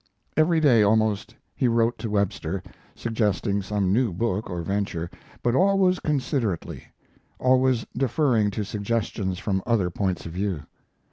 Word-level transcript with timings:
Every 0.35 0.59
day 0.59 0.81
almost 0.81 1.35
he 1.53 1.67
wrote 1.67 1.99
to 1.99 2.09
Webster, 2.09 2.63
suggesting 2.95 3.61
some 3.61 3.93
new 3.93 4.11
book 4.11 4.49
or 4.49 4.63
venture, 4.63 5.11
but 5.43 5.53
always 5.53 5.99
considerately, 5.99 6.87
always 7.37 7.85
deferring 7.95 8.49
to 8.49 8.63
suggestions 8.65 9.37
from 9.37 9.61
other 9.67 9.91
points 9.91 10.25
of 10.25 10.31
view. 10.31 10.63